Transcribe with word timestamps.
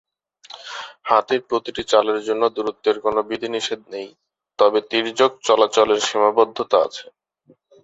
হাতির 1.09 1.41
প্রতিটি 1.49 1.83
চালের 1.91 2.19
জন্য 2.27 2.43
দূরত্বের 2.55 2.97
কোনও 2.99 3.21
বিধিনিষেধ 3.29 3.81
নেই, 3.93 4.07
তবে 4.59 4.79
তির্যক 4.89 5.31
চলাচলে 5.47 5.95
সীমাবদ্ধতা 6.07 6.77
আছে। 6.87 7.05